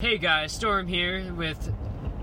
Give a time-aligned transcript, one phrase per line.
[0.00, 1.74] Hey guys, Storm here with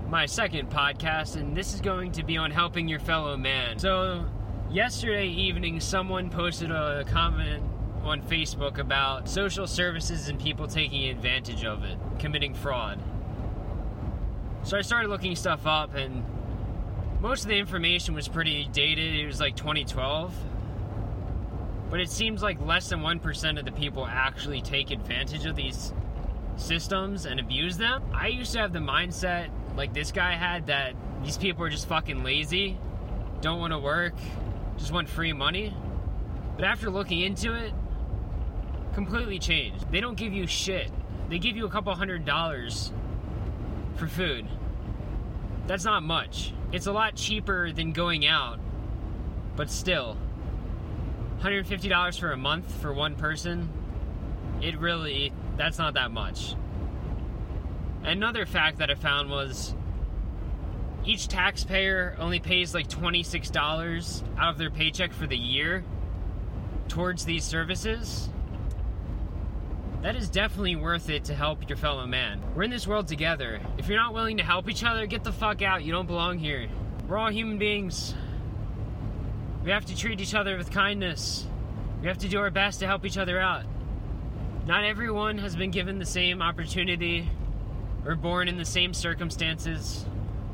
[0.08, 3.78] my second podcast, and this is going to be on helping your fellow man.
[3.78, 4.24] So,
[4.70, 7.62] yesterday evening, someone posted a comment
[8.02, 12.98] on Facebook about social services and people taking advantage of it, committing fraud.
[14.62, 16.24] So, I started looking stuff up, and
[17.20, 19.14] most of the information was pretty dated.
[19.16, 20.34] It was like 2012.
[21.90, 25.92] But it seems like less than 1% of the people actually take advantage of these
[26.56, 28.02] systems and abuse them.
[28.12, 31.86] I used to have the mindset like this guy had that these people are just
[31.86, 32.78] fucking lazy,
[33.40, 34.14] don't want to work,
[34.76, 35.74] just want free money.
[36.56, 37.72] But after looking into it,
[38.94, 39.90] completely changed.
[39.90, 40.90] They don't give you shit.
[41.28, 42.92] They give you a couple hundred dollars
[43.96, 44.46] for food.
[45.66, 46.52] That's not much.
[46.72, 48.58] It's a lot cheaper than going out,
[49.56, 50.16] but still.
[51.40, 53.68] $150 for a month for one person,
[54.62, 56.54] it really that's not that much.
[58.02, 59.74] Another fact that I found was
[61.04, 65.84] each taxpayer only pays like $26 out of their paycheck for the year
[66.88, 68.28] towards these services.
[70.02, 72.40] That is definitely worth it to help your fellow man.
[72.54, 73.60] We're in this world together.
[73.78, 75.82] If you're not willing to help each other, get the fuck out.
[75.82, 76.68] You don't belong here.
[77.08, 78.14] We're all human beings.
[79.64, 81.46] We have to treat each other with kindness.
[82.02, 83.64] We have to do our best to help each other out.
[84.66, 87.30] Not everyone has been given the same opportunity
[88.04, 90.04] or born in the same circumstances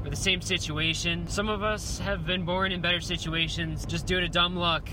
[0.04, 1.26] or the same situation.
[1.28, 4.86] Some of us have been born in better situations just due to dumb luck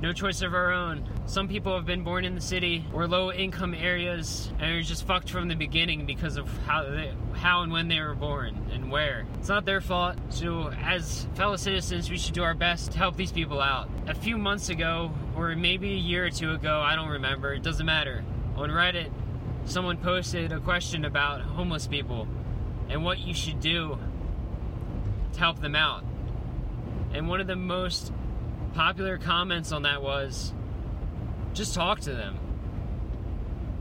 [0.00, 1.08] no choice of our own.
[1.28, 5.06] Some people have been born in the city or low income areas and are just
[5.06, 8.90] fucked from the beginning because of how they, how and when they were born and
[8.90, 9.26] where.
[9.34, 10.16] It's not their fault.
[10.30, 13.90] So as fellow citizens, we should do our best to help these people out.
[14.06, 17.62] A few months ago or maybe a year or two ago, I don't remember, it
[17.62, 18.24] doesn't matter.
[18.56, 19.10] On Reddit,
[19.66, 22.26] someone posted a question about homeless people
[22.88, 23.98] and what you should do
[25.34, 26.04] to help them out.
[27.12, 28.14] And one of the most
[28.72, 30.54] popular comments on that was
[31.58, 32.38] just talk to them.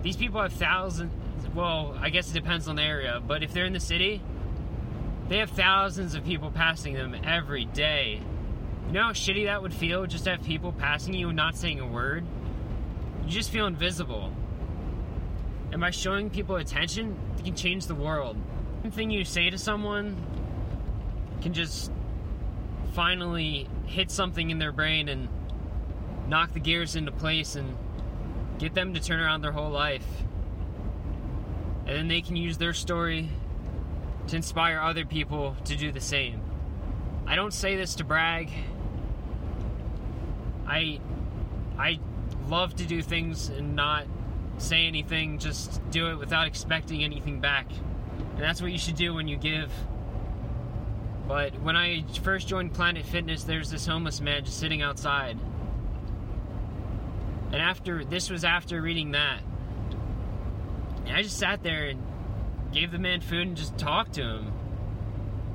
[0.02, 1.12] These people have thousands,
[1.54, 4.22] well, I guess it depends on the area, but if they're in the city,
[5.30, 8.22] they have thousands of people passing them every day.
[8.88, 11.56] You know how shitty that would feel just to have people passing you and not
[11.56, 12.26] saying a word?
[13.26, 14.34] You just feel invisible.
[15.72, 18.38] And by showing people attention, you can change the world.
[18.84, 20.16] Anything you say to someone
[21.42, 21.92] can just
[22.94, 25.28] finally hit something in their brain and
[26.28, 27.76] knock the gears into place and
[28.60, 30.06] get them to turn around their whole life.
[31.86, 33.30] And then they can use their story
[34.28, 36.42] to inspire other people to do the same.
[37.26, 38.52] I don't say this to brag.
[40.66, 41.00] I
[41.78, 42.00] I
[42.48, 44.06] love to do things and not
[44.58, 47.68] say anything, just do it without expecting anything back.
[48.34, 49.72] And that's what you should do when you give
[51.28, 55.38] but when I first joined Planet Fitness, there's this homeless man just sitting outside.
[57.52, 59.42] And after this was after reading that.
[61.06, 62.04] And I just sat there and
[62.74, 64.54] gave the man food and just talked to him.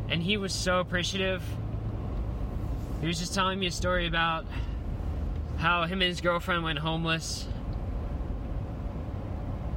[0.09, 1.43] And he was so appreciative.
[3.01, 4.47] He was just telling me a story about
[5.59, 7.47] how him and his girlfriend went homeless.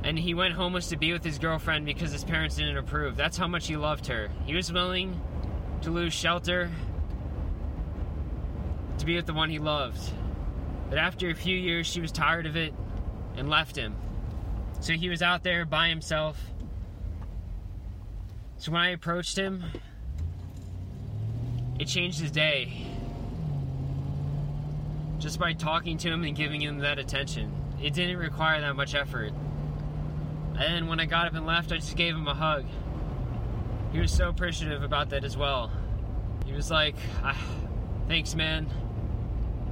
[0.04, 3.16] And he went homeless to be with his girlfriend because his parents didn't approve.
[3.16, 4.30] That's how much he loved her.
[4.46, 5.20] He was willing
[5.82, 6.72] to lose shelter,
[9.00, 10.00] to be with the one he loved.
[10.90, 12.74] But after a few years, she was tired of it
[13.36, 13.96] and left him.
[14.80, 16.40] So he was out there by himself.
[18.58, 19.64] So when I approached him,
[21.80, 22.88] it changed his day.
[25.20, 27.52] Just by talking to him and giving him that attention.
[27.82, 29.34] It didn't require that much effort.
[30.58, 32.66] And when I got up and left, I just gave him a hug
[33.96, 35.72] he was so appreciative about that as well.
[36.46, 37.42] He was like, ah,
[38.10, 38.68] "Thanks, man.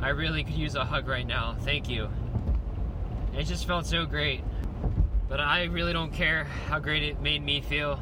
[0.03, 1.56] I really could use a hug right now.
[1.62, 2.09] Thank you."
[3.36, 4.44] It just felt so great.
[5.28, 8.00] But I really don't care how great it made me feel.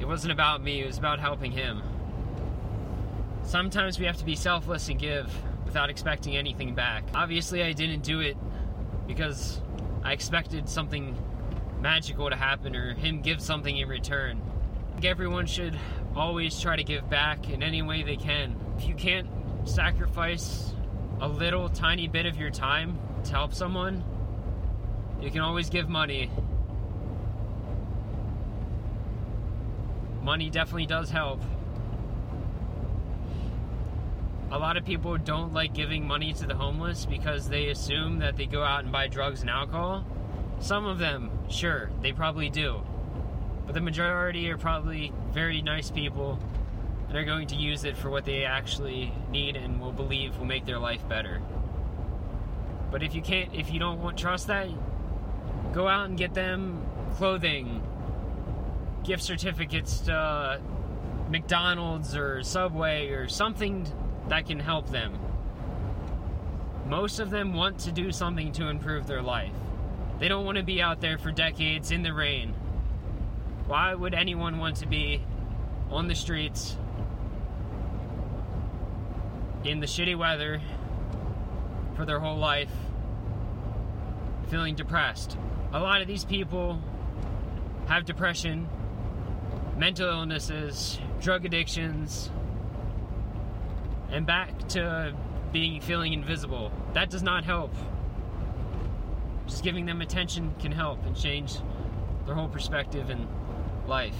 [0.00, 1.82] It wasn't about me, it was about helping him.
[3.44, 5.32] Sometimes we have to be selfless and give
[5.64, 7.04] without expecting anything back.
[7.14, 8.36] Obviously, I didn't do it
[9.06, 9.60] because
[10.02, 11.16] I expected something
[11.80, 14.40] magical to happen or him give something in return.
[14.88, 15.78] I think everyone should
[16.16, 18.56] always try to give back in any way they can.
[18.78, 19.28] If you can't
[19.64, 20.74] sacrifice
[21.20, 24.04] a little tiny bit of your time to help someone,
[25.20, 26.30] you can always give money.
[30.22, 31.40] Money definitely does help.
[34.50, 38.36] A lot of people don't like giving money to the homeless because they assume that
[38.36, 40.04] they go out and buy drugs and alcohol
[40.60, 42.82] Some of them, sure, they probably do.
[43.66, 46.38] But the majority are probably very nice people
[47.16, 50.64] are going to use it for what they actually need and will believe will make
[50.64, 51.40] their life better.
[52.90, 54.68] But if you can't, if you don't want trust that,
[55.72, 57.82] go out and get them clothing,
[59.04, 60.60] gift certificates to
[61.28, 63.86] McDonald's or Subway or something
[64.28, 65.18] that can help them.
[66.86, 69.54] Most of them want to do something to improve their life.
[70.18, 72.54] They don't want to be out there for decades in the rain.
[73.66, 75.24] Why would anyone want to be
[75.92, 76.76] on the streets
[79.64, 80.60] in the shitty weather
[81.94, 82.72] for their whole life
[84.48, 85.36] feeling depressed?
[85.72, 86.80] A lot of these people
[87.86, 88.68] have depression,
[89.76, 92.30] mental illnesses, drug addictions,
[94.10, 95.14] and back to
[95.52, 96.72] being feeling invisible.
[96.94, 97.74] That does not help.
[99.46, 101.56] Just giving them attention can help and change
[102.26, 103.28] their whole perspective in
[103.86, 104.16] life.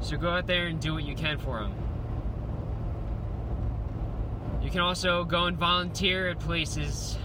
[0.00, 1.74] So go out there and do what you can for them.
[4.62, 7.18] You can also go and volunteer at places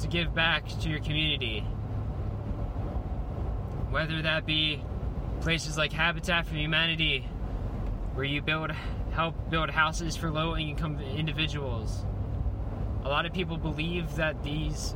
[0.00, 1.60] to give back to your community.
[3.90, 4.82] Whether that be
[5.40, 7.28] places like Habitat for Humanity,
[8.14, 8.72] where you build
[9.12, 12.04] help build houses for low income individuals.
[13.04, 14.94] A lot of people believe that these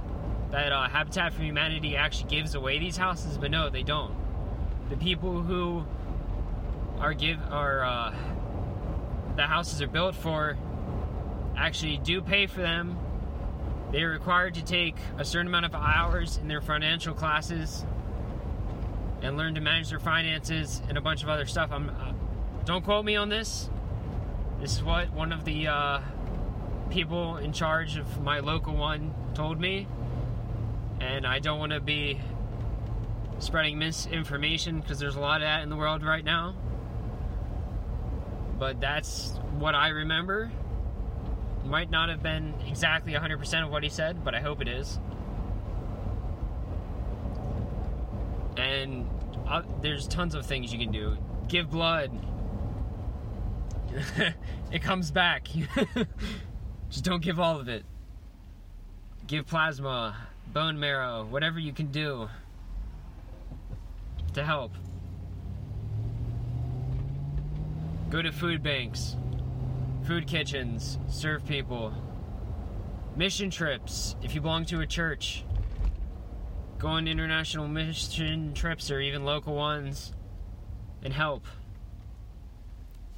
[0.51, 4.15] that uh, Habitat for Humanity actually gives away these houses, but no, they don't.
[4.89, 5.85] The people who
[7.01, 8.15] are give are uh,
[9.37, 10.57] the houses are built for
[11.57, 12.99] actually do pay for them.
[13.93, 17.85] They're required to take a certain amount of hours in their financial classes
[19.23, 21.71] and learn to manage their finances and a bunch of other stuff.
[21.73, 22.13] I'm uh,
[22.65, 23.71] don't quote me on this.
[24.61, 26.01] This is what one of the uh,
[26.91, 29.87] people in charge of my local one told me,
[31.01, 32.21] and I don't want to be
[33.39, 36.55] spreading misinformation because there's a lot of that in the world right now.
[38.59, 40.51] But that's what I remember.
[41.65, 44.99] Might not have been exactly 100% of what he said, but I hope it is.
[48.57, 49.09] And
[49.47, 51.17] uh, there's tons of things you can do.
[51.49, 52.11] Give blood.
[54.73, 55.49] it comes back.
[56.91, 57.85] Just don't give all of it.
[59.27, 60.17] Give plasma,
[60.53, 62.29] bone marrow, whatever you can do
[64.35, 64.73] to help.
[68.17, 69.15] Go to food banks,
[70.07, 71.93] food kitchens, serve people.
[73.15, 75.45] Mission trips, if you belong to a church.
[76.79, 80.15] Go on international mission trips or even local ones
[81.03, 81.45] and help.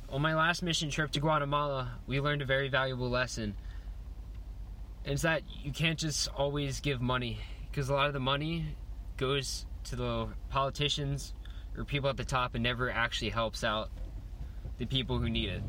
[0.08, 3.54] On my last mission trip to Guatemala, we learned a very valuable lesson.
[5.04, 7.38] And it's that you can't just always give money
[7.70, 8.74] because a lot of the money
[9.16, 11.34] goes to the politicians
[11.76, 13.90] or people at the top and never actually helps out
[14.78, 15.62] the people who need it.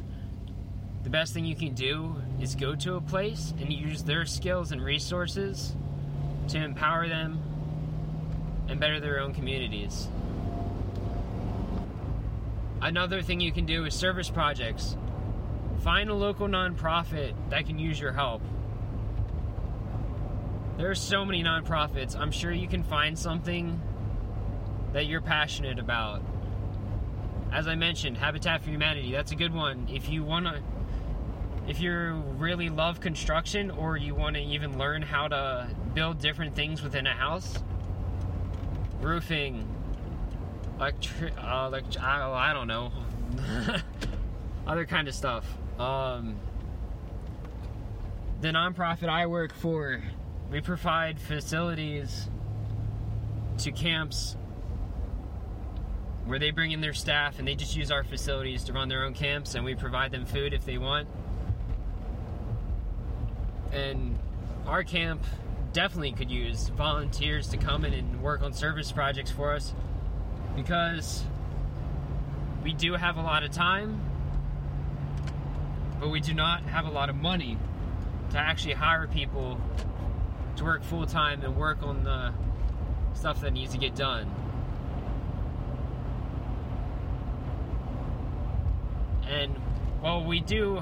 [1.04, 4.72] The best thing you can do is go to a place and use their skills
[4.72, 5.76] and resources
[6.50, 7.42] to empower them
[8.68, 10.08] and better their own communities.
[12.82, 14.96] Another thing you can do is service projects.
[15.84, 18.42] Find a local nonprofit that can use your help.
[20.78, 22.18] There are so many nonprofits.
[22.18, 23.82] I'm sure you can find something
[24.94, 26.22] that you're passionate about.
[27.52, 29.88] As I mentioned, Habitat for Humanity, that's a good one.
[29.90, 30.62] If you want to
[31.70, 36.56] if you really love construction or you want to even learn how to build different
[36.56, 37.60] things within a house,
[39.02, 39.68] roofing,
[40.80, 41.70] electric, uh,
[42.02, 42.92] I don't know,
[44.68, 45.46] other kind of stuff.
[45.78, 46.38] Um,
[48.42, 50.02] the nonprofit I work for,
[50.52, 52.30] we provide facilities
[53.60, 54.38] to camps
[56.30, 59.04] where they bring in their staff and they just use our facilities to run their
[59.04, 61.08] own camps and we provide them food if they want.
[63.72, 64.16] And
[64.68, 65.24] our camp
[65.74, 69.74] definitely could use volunteers to come in and work on service projects for us
[70.56, 71.24] because
[72.64, 74.00] we do have a lot of time,
[76.00, 77.58] but we do not have a lot of money
[78.30, 79.60] to actually hire people
[80.58, 82.32] to work full time and work on the
[83.16, 84.30] stuff that needs to get done.
[89.30, 89.56] And
[90.02, 90.82] well, we do,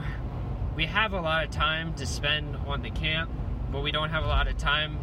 [0.76, 3.30] we have a lot of time to spend on the camp,
[3.72, 4.98] but we don't have a lot of time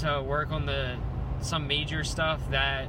[0.00, 0.96] to work on the
[1.40, 2.88] some major stuff that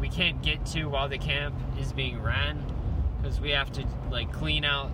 [0.00, 2.60] we can't get to while the camp is being ran
[3.20, 4.90] because we have to like clean out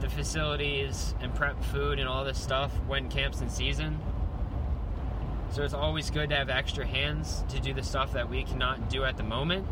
[0.00, 3.98] the facilities and prep food and all this stuff when camp's in season.
[5.50, 8.88] So it's always good to have extra hands to do the stuff that we cannot
[8.88, 9.66] do at the moment.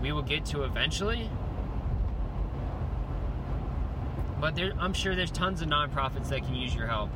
[0.00, 1.30] We will get to eventually.
[4.40, 7.10] But there, I'm sure there's tons of nonprofits that can use your help.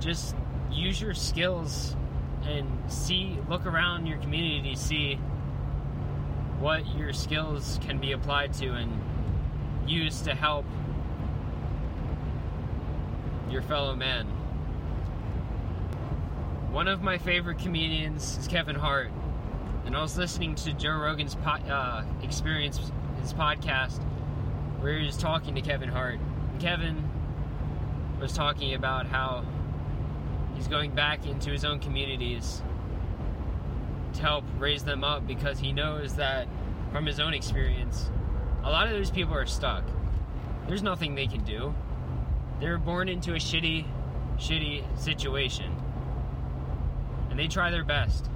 [0.00, 0.34] Just
[0.70, 1.96] use your skills
[2.44, 5.18] and see, look around your community see
[6.60, 8.90] what your skills can be applied to and
[9.86, 10.64] used to help
[13.50, 14.26] your fellow man.
[16.70, 19.10] One of my favorite comedians is Kevin Hart,
[19.86, 22.78] and I was listening to Joe Rogan's po- uh, experience,
[23.20, 24.00] his podcast,
[24.80, 26.18] where he was talking to Kevin Hart.
[26.52, 27.08] And Kevin
[28.20, 29.44] was talking about how
[30.54, 32.62] he's going back into his own communities
[34.14, 36.48] to help raise them up because he knows that
[36.92, 38.10] from his own experience,
[38.64, 39.84] a lot of those people are stuck.
[40.66, 41.74] There's nothing they can do.
[42.60, 43.86] They were born into a shitty,
[44.36, 45.74] shitty situation.
[47.30, 48.28] And they try their best.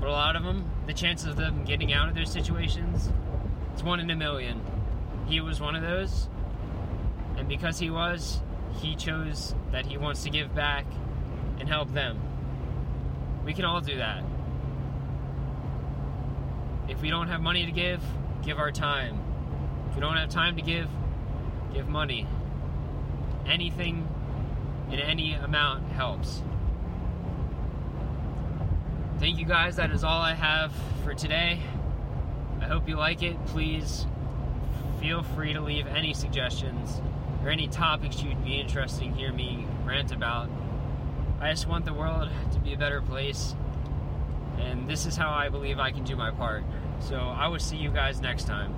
[0.00, 3.10] But a lot of them, the chances of them getting out of their situations,
[3.72, 4.60] it's one in a million.
[5.26, 6.28] He was one of those.
[7.36, 8.40] And because he was,
[8.80, 10.86] he chose that he wants to give back
[11.58, 12.18] and help them.
[13.44, 14.22] We can all do that.
[16.88, 18.02] If we don't have money to give,
[18.42, 19.20] give our time.
[19.88, 20.88] If we don't have time to give,
[21.72, 22.26] give money.
[23.46, 24.08] Anything
[24.90, 26.42] in any amount helps.
[29.18, 29.76] Thank you guys.
[29.76, 31.60] That is all I have for today.
[32.60, 33.42] I hope you like it.
[33.46, 34.06] Please
[35.04, 37.02] feel free to leave any suggestions
[37.42, 40.48] or any topics you'd be interested in hearing me rant about.
[41.42, 43.54] I just want the world to be a better place,
[44.56, 46.64] and this is how I believe I can do my part.
[47.00, 48.74] So I will see you guys next time.